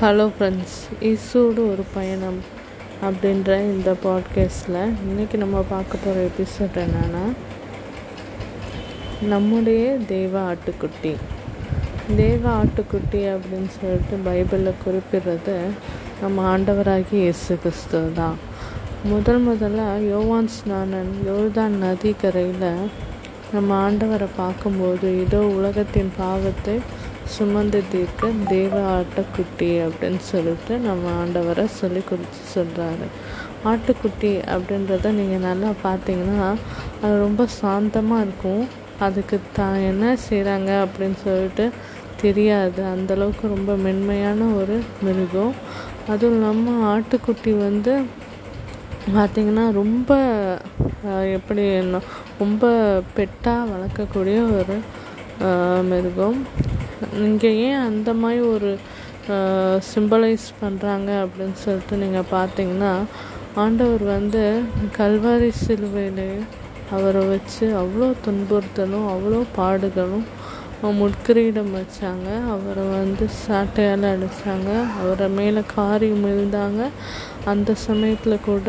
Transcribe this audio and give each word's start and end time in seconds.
Hello 0.00 0.30
friends 0.38 0.76
இசோடு 1.00 1.70
ஒரு 1.70 1.84
பயணம் 1.94 2.38
அப்படின்ற 3.02 3.60
இந்த 3.60 3.94
பாட்காஸ்டில் 4.04 4.92
இன்றைக்கி 5.08 5.36
நம்ம 5.36 5.64
பார்க்க 5.68 5.96
போகிற 6.04 6.26
எபிசோட் 6.26 6.78
என்னென்னா 6.78 7.24
நம்முடைய 9.22 9.96
தேவ 10.08 10.54
ஆட்டுக்குட்டி. 10.54 11.16
தேவ 12.16 12.62
ஆட்டுக்குட்டி 12.62 13.36
அப்படின்னு 13.36 13.68
சொல்லிட்டு 13.68 14.16
பைபிளில் 14.24 14.74
குறிப்பிடுறது 14.86 15.56
நம்ம 16.20 16.58
ஆண்டவராகி 16.58 17.12
இயேசு 17.12 17.58
கிறிஸ்து 17.62 18.12
தான். 18.14 18.36
முதல் 19.04 19.48
முதல்ல 19.48 20.08
யோவான் 20.08 20.48
ஸ்நானன் 20.48 21.12
யோர்தான் 21.26 21.76
நதிக்கரையில் 21.78 22.90
நம்ம 23.52 23.90
ஆண்டவரை 23.90 24.26
பார்க்கும்போது 24.36 25.20
இதோ 25.20 25.38
உலகத்தின் 25.38 26.12
பாவத்தை 26.16 26.80
சுமந்து 27.34 27.80
தீர்க்க 27.92 28.30
தேவ 28.52 28.74
ஆட்டுக்குட்டி 28.96 29.70
அப்படின்னு 29.86 30.22
சொல்லிட்டு 30.32 30.74
நம்ம 30.86 31.04
ஆண்டவரை 31.20 31.64
சொல்லி 31.80 32.02
கொடுத்து 32.10 32.40
சொல்கிறாரு 32.56 33.06
ஆட்டுக்குட்டி 33.70 34.32
அப்படின்றத 34.54 35.12
நீங்கள் 35.20 35.46
நல்லா 35.48 35.70
பார்த்தீங்கன்னா 35.86 36.48
அது 37.02 37.14
ரொம்ப 37.26 37.42
சாந்தமாக 37.60 38.24
இருக்கும். 38.26 38.64
அதுக்கு 39.06 39.36
தான் 39.58 39.78
என்ன 39.90 40.04
செய்கிறாங்க 40.28 40.70
அப்படின்னு 40.84 41.18
சொல்லிட்டு 41.26 41.64
தெரியாது. 42.22 42.80
அந்தளவுக்கு 42.94 43.52
ரொம்ப 43.56 43.72
மென்மையான 43.86 44.46
ஒரு 44.60 44.76
மிருகம். 45.06 45.52
அதுவும் 46.12 46.36
இல்லாமல் 46.36 46.80
ஆட்டுக்குட்டி 46.92 47.52
வந்து 47.66 47.92
பார்த்திங்கன்னா 49.16 49.66
ரொம்ப 49.80 50.10
எப்படி 51.36 51.64
ரொம்ப 52.42 52.64
பெட்டாக 53.16 53.68
வளர்க்கக்கூடிய 53.74 54.38
ஒரு 54.58 54.76
மிருகம். 55.90 56.40
இங்கே 57.26 57.50
ஏன் 57.68 57.84
அந்த 57.88 58.10
மாதிரி 58.22 58.42
ஒரு 58.54 58.70
சிம்பலைஸ் 59.90 60.46
பண்ணுறாங்க 60.62 61.10
அப்படின்னு 61.24 61.58
சொல்லிட்டு 61.64 61.96
நீங்கள் 62.04 62.30
பார்த்தீங்கன்னா 62.36 62.92
ஆண்டவர் 63.64 64.04
வந்து 64.16 64.42
கல்வாரி 64.98 65.50
சிலுவையிலே 65.64 66.30
அவரை 66.96 67.22
வச்சு 67.32 67.64
அவ்வளோ 67.80 68.08
துன்புறுத்தலும் 68.26 69.08
அவ்வளோ 69.14 69.40
பாடுகளும் 69.58 70.26
முட்கிரீடம் 70.98 71.72
வச்சாங்க. 71.76 72.28
அவரை 72.54 72.82
வந்து 72.98 73.24
சாட்டையால் 73.44 74.04
அடித்தாங்க 74.10 74.70
அவரை 75.00 75.26
மேலே 75.38 75.62
காரி 75.74 76.10
மிழ்ந்தாங்க 76.24 76.82
அந்த 77.52 77.70
சமயத்தில் 77.86 78.44
கூட 78.48 78.68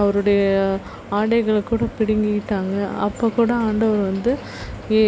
அவருடைய 0.00 0.42
ஆடைகளை 1.18 1.60
கூட 1.70 1.84
பிடுங்கிட்டாங்க. 1.98 2.74
அப்போ 3.06 3.26
கூட 3.38 3.50
ஆண்டவர் 3.66 4.02
வந்து 4.10 4.32
ஏ 4.92 5.02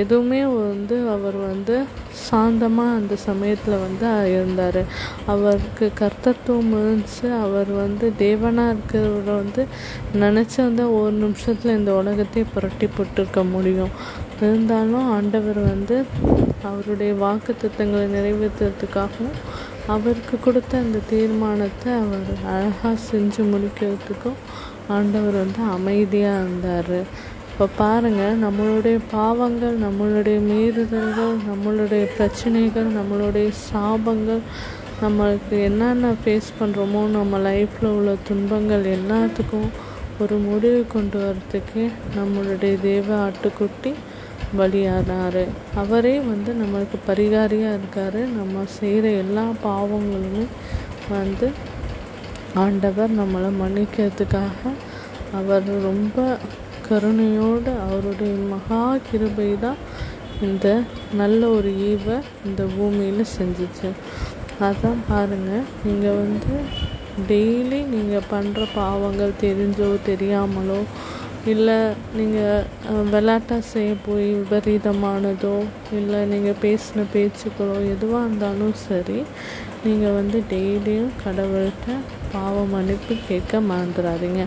எதுவுமே 0.00 0.40
வந்து 0.46 0.96
அவர் 1.08 1.36
வந்து 1.50 1.76
சாந்தமாக 2.24 2.96
அந்த 2.98 3.14
சமயத்தில் 3.16 3.82
வந்து 3.84 4.08
இருந்தார். 4.34 4.80
அவருக்கு 5.32 5.86
கர்த்தத்துவம் 6.00 6.72
இருந்துச்சு. 6.78 7.26
அவர் 7.44 7.70
வந்து 7.84 8.12
தேவனாக 8.18 8.74
இருக்கிறவர 8.74 9.28
வந்து 9.42 9.62
நினச்சிருந்தா 10.24 10.86
ஒரு 11.00 11.14
நிமிஷத்தில் 11.24 11.76
இந்த 11.76 11.92
உலகத்தையே 11.94 12.46
புரட்டி 12.54 12.88
போட்டிருக்க 12.96 13.50
முடியும். 13.50 13.94
இருந்தாலும் 14.40 15.10
ஆண்டவர் 15.16 15.60
வந்து 15.72 16.04
அவருடைய 16.62 17.14
வாக்கு 17.24 17.56
திட்டங்களை 17.56 18.06
நிறைவேற்றுறதுக்காகவும் 18.16 19.38
அவருக்கு 19.86 20.36
கொடுத்த 20.40 20.78
அந்த 20.78 20.98
தீர்மானத்தை 21.10 21.92
அவர் 21.92 22.28
அழகாக 22.52 22.94
செஞ்சு 23.10 23.42
முடிக்கிறதுக்கும் 23.52 24.38
ஆண்டவர் 24.88 25.36
வந்து 25.44 25.62
அமைதியாக 25.76 26.40
இருந்தார். 26.40 26.98
இப்போ 27.54 27.66
பாருங்கள் 27.76 28.38
நம்மளுடைய 28.42 28.96
பாவங்கள் 29.10 29.74
நம்மளுடைய 29.82 30.38
மீறுதல்கள் 30.46 31.36
நம்மளுடைய 31.48 32.04
பிரச்சனைகள் 32.16 32.88
நம்மளுடைய 32.96 33.48
சாபங்கள் 33.66 34.40
நம்மளுக்கு 35.02 35.54
என்னென்ன 35.64 36.10
ஃபேஸ் 36.22 36.48
பண்ணுறோமோ 36.60 37.02
நம்ம 37.08 37.38
லைஃப்பில் 37.38 37.88
உள்ள 37.88 38.14
துன்பங்கள் 38.28 38.86
எல்லாத்துக்கும் 38.94 39.68
ஒரு 40.18 40.38
முடிவு 40.48 40.80
கொண்டு 40.94 41.20
வரத்துக்கு 41.24 41.84
நம்மளுடைய 42.16 42.72
தேவ 42.80 43.06
ஆட்டுக்குட்டி 43.26 43.92
பலியானார். 44.58 45.44
அவரே 45.74 46.16
வந்து 46.30 46.50
நம்மளுக்கு 46.62 47.00
பரிகாரியாக 47.06 47.78
இருக்கார். 47.78 48.20
நம்ம 48.40 48.64
செய்கிற 48.80 49.06
எல்லா 49.22 49.46
பாவங்களுமே 49.64 50.44
வந்து 51.08 51.48
ஆண்டவர் 52.64 53.18
நம்மளை 53.20 53.52
மன்னிக்கிறதுக்காக 53.62 54.74
அவர் 55.32 55.66
ரொம்ப 55.88 56.18
கருணையோடு 56.88 57.72
அவருடைய 57.86 58.34
மகா 58.52 58.80
கிருபை 59.08 59.50
தான் 59.64 59.80
இந்த 60.46 60.66
நல்ல 61.20 61.40
ஒரு 61.56 61.70
ஈவை 61.90 62.16
இந்த 62.46 62.62
பூமியில் 62.76 63.32
செஞ்சிச்சு. 63.36 63.90
அதான் 64.66 65.00
பாருங்கள் 65.10 65.68
நீங்கள் 65.86 66.18
வந்து 66.22 66.54
டெய்லி 67.30 67.80
நீங்கள் 67.94 68.28
பண்ணுற 68.32 68.62
பாவங்கள் 68.78 69.40
தெரிஞ்சோ 69.44 69.88
தெரியாமலோ 70.08 70.80
இல்லை 71.52 71.78
நீங்கள் 72.18 72.66
விளாட்டாக 73.12 73.62
செய்ய 73.72 73.90
போய் 74.06 74.26
விபரீதமானதோ 74.38 75.56
இல்லை 75.98 76.20
நீங்கள் 76.32 76.60
பேசின 76.64 77.04
பேச்சுக்களோ 77.14 77.76
எதுவாக 77.94 78.26
இருந்தாலும் 78.26 78.76
சரி 78.86 79.18
நீங்கள் 79.84 80.16
வந்து 80.18 80.38
டெய்லியும் 80.52 81.14
கடவுள்கிட்ட 81.24 81.96
பாவ 82.34 82.54
மன்னிப்பு 82.74 83.14
கேட்க 83.28 83.60
மறந்துடாதீங்க. 83.70 84.44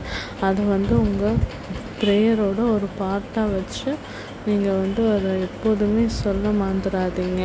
அதை 0.48 0.64
வந்து 0.76 0.94
உங்கள் 1.06 1.40
ப்ரேயரோட 2.02 2.60
ஒரு 2.76 2.88
பார்ட்டாக 3.02 3.54
வச்சு 3.56 3.92
நீங்கள் 4.48 4.80
வந்து 4.84 5.04
அதை 5.16 5.32
எப்போதுமே 5.48 6.04
சொல்ல 6.24 6.50
மறந்துடாதீங்க 6.62 7.44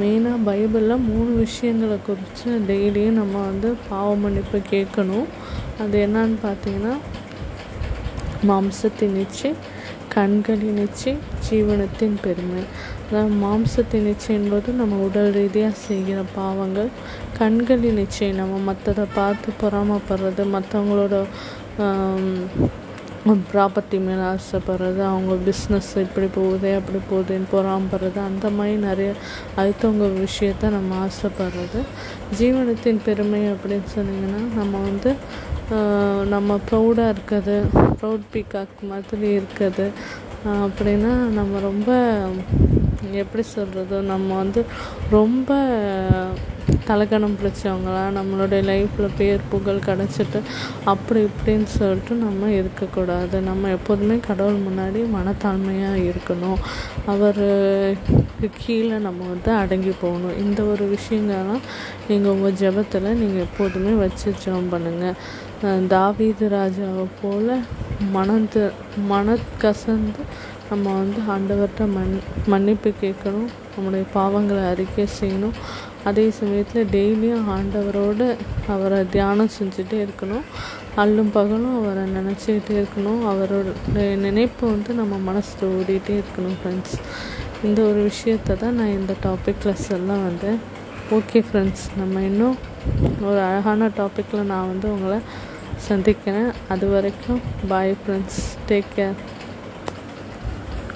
மெயினாக 0.00 0.38
பைபிளில் 0.48 1.04
மூணு 1.10 1.30
விஷயங்களை 1.44 1.96
குறித்து 2.06 2.48
டெய்லியும் 2.70 3.18
நம்ம 3.20 3.34
வந்து 3.50 3.68
பாவ 3.90 4.08
மன்னிப்பு 4.22 4.58
கேட்கணும். 4.72 5.28
அது 5.82 5.96
என்னன்னு 6.06 6.38
பார்த்தீங்கன்னா 6.46 6.94
மாம்சத்தின் 8.48 9.16
இச்சை 9.24 9.50
கண்களின் 10.14 10.80
இச்சை 10.84 11.12
ஜீவனத்தின் 11.46 12.16
பெருமை. 12.24 12.62
அதாவது 13.04 13.34
மாம்சத்தின் 13.44 14.08
இச்சை 14.12 14.30
என்பது 14.38 14.68
நம்ம 14.80 14.98
உடல் 15.06 15.30
ரீதியாக 15.38 15.80
செய்கிற 15.86 16.18
பாவங்கள். 16.38 16.90
கண்களின் 17.38 18.00
இச்சை 18.04 18.30
நம்ம 18.40 18.58
மற்றதை 18.68 19.06
பார்த்து 19.18 19.48
பொறாமப்படுறது 19.62 20.44
மற்றவங்களோட 20.56 21.14
ப்ராப்பர்ட்டி 23.52 23.98
மேலே 24.06 24.24
ஆசைப்படுறது 24.34 25.00
அவங்க 25.10 25.34
பிஸ்னஸ் 25.48 25.90
இப்படி 26.04 26.28
போகுது 26.38 26.70
அப்படி 26.78 26.98
போகுதுன்னு 27.10 27.48
பொறாமப்படுறது 27.54 28.20
அந்த 28.30 28.50
மாதிரி 28.50 28.76
நிறைய 28.86 29.10
அடுத்தவங்க 29.60 30.08
விஷயத்த 30.26 30.70
நம்ம 30.76 30.96
ஆசைப்படுறது. 31.06 31.82
ஜீவனத்தின் 32.40 33.04
பெருமை 33.08 33.42
அப்படின்னு 33.52 33.88
சொன்னிங்கன்னா 33.96 34.42
நம்ம 34.54 34.74
வந்து 34.88 35.12
நம்ம 36.34 36.58
ப்ரௌடாக 36.70 37.12
இருக்கிறது 37.14 37.56
ப்ரௌட் 38.00 38.26
பீகாக் 38.34 38.84
மாதிரி 38.92 39.28
இருக்குது 39.38 39.86
அப்படின்னா 40.66 41.14
நம்ம 41.38 41.60
ரொம்ப 41.60 41.90
எப்படி 43.22 43.42
சொல்கிறது 43.56 43.96
நம்ம 44.12 44.36
வந்து 44.36 44.60
ரொம்ப 45.10 45.50
தலைக்கணம் 46.90 47.36
பிடிச்சவங்களா 47.40 48.02
நம்மளுடைய 48.18 48.62
லைஃப்பில் 48.70 49.16
பேர் 49.18 49.48
புகழ் 49.52 49.86
கிடச்சிட்டு 49.88 50.40
அப்படி 50.92 51.20
இப்படின்னு 51.28 51.68
சொல்லிட்டு 51.78 52.14
நம்ம 52.24 52.50
இருக்கக்கூடாது. 52.60 53.36
நம்ம 53.48 53.70
எப்போதுமே 53.76 54.16
கடவுள் 54.28 54.64
முன்னாடி 54.68 55.02
மனத்தாழ்மையாக 55.16 56.04
இருக்கணும். 56.10 56.60
அவர் 57.14 57.42
கீழே 58.62 58.96
நம்ம 59.06 59.20
வந்து 59.32 59.50
அடங்கி 59.62 59.92
போகணும். 60.02 60.38
இந்த 60.44 60.60
ஒரு 60.72 60.84
விஷயங்கள்லாம் 60.96 61.64
நீங்கள் 62.08 62.32
உங்கள் 62.34 62.58
ஜபத்தில் 62.62 63.08
நீங்கள் 63.22 63.46
எப்போதுமே 63.48 63.92
வச்சு 64.04 64.28
ஜபம் 64.44 64.72
பண்ணுங்கள் 64.74 65.86
தாவீது 65.92 66.46
ராஜாவை 66.58 67.06
போல் 67.20 67.54
மனது 68.16 68.62
மன 69.10 69.36
கசந்து 69.62 70.22
நம்ம 70.70 70.94
வந்து 71.02 71.20
ஆண்டவர்கிட்ட 71.34 71.84
மன் 71.96 72.14
மன்னிப்பு 72.52 72.90
கேட்கணும். 73.02 73.48
நம்முடைய 73.74 74.04
பாவங்களை 74.14 74.62
அறிக்கை 74.72 75.06
செய்யணும். 75.20 75.56
அதே 76.08 76.24
சமயத்தில் 76.38 76.90
டெய்லியும் 76.96 77.48
ஆண்டவரோடு 77.54 78.26
அவரை 78.74 78.98
தியானம் 79.14 79.54
செஞ்சுட்டே 79.58 79.98
இருக்கணும். 80.06 80.44
அல்லும் 81.02 81.32
பகலும் 81.36 81.76
அவரை 81.80 82.04
நினச்சிக்கிட்டே 82.18 82.74
இருக்கணும். 82.82 83.20
அவரோட 83.32 83.68
நினைப்பு 84.26 84.64
வந்து 84.74 84.92
நம்ம 85.00 85.18
மனசில் 85.28 85.68
ஓடிட்டே 85.78 86.14
இருக்கணும் 86.20 86.58
ஃப்ரெண்ட்ஸ் 86.60 86.96
இந்த 87.66 87.78
ஒரு 87.90 88.00
விஷயத்தை 88.10 88.56
தான் 88.56 88.76
நான் 88.80 88.96
இந்த 88.98 89.14
டாப்பிக்கில் 89.26 89.82
சொல்ல 89.88 90.18
வந்தேன். 90.26 90.58
ஓகே 91.16 91.40
ஃப்ரெண்ட்ஸ் 91.48 91.84
நம்ம 92.00 92.20
இன்னும் 92.30 92.56
ஒரு 93.28 93.38
அழகான 93.48 93.88
டாப்பிக்கில் 94.00 94.50
நான் 94.52 94.70
வந்து 94.72 94.88
உங்களை 94.94 95.18
சந்திக்கிறேன். 95.88 96.52
அது 96.74 96.86
வரைக்கும் 96.94 97.40
பாய் 97.68 97.94
ஃப்ரெண்ட்ஸ் 98.00 98.40
டேக் 98.68 98.94
கேர் 98.96 99.18